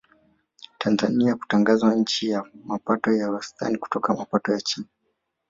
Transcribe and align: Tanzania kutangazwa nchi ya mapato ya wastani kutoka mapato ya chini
Tanzania 0.77 1.35
kutangazwa 1.35 1.95
nchi 1.95 2.29
ya 2.29 2.43
mapato 2.65 3.11
ya 3.13 3.31
wastani 3.31 3.77
kutoka 3.77 4.13
mapato 4.15 4.51
ya 4.53 4.61
chini 4.61 4.87